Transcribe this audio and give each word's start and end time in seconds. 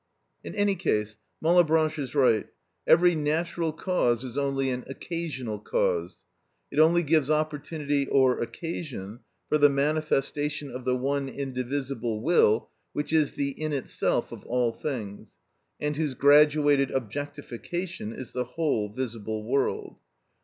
In 0.43 0.55
any 0.55 0.73
case 0.73 1.17
Malebranche 1.43 1.99
is 1.99 2.15
right: 2.15 2.47
every 2.87 3.13
natural 3.13 3.71
cause 3.71 4.23
is 4.23 4.35
only 4.35 4.71
an 4.71 4.83
occasional 4.87 5.59
cause. 5.59 6.23
It 6.71 6.79
only 6.79 7.03
gives 7.03 7.29
opportunity 7.29 8.07
or 8.07 8.41
occasion 8.41 9.19
for 9.47 9.59
the 9.59 9.69
manifestation 9.69 10.71
of 10.71 10.85
the 10.85 10.95
one 10.95 11.29
indivisible 11.29 12.19
will 12.23 12.69
which 12.93 13.13
is 13.13 13.33
the 13.33 13.49
"in 13.51 13.73
itself" 13.73 14.31
of 14.31 14.43
all 14.47 14.73
things, 14.73 15.37
and 15.79 15.95
whose 15.95 16.15
graduated 16.15 16.89
objectification 16.89 18.11
is 18.11 18.33
the 18.33 18.45
whole 18.45 18.89
visible 18.89 19.43
world. 19.43 19.97